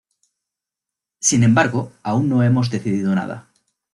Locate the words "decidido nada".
2.71-3.49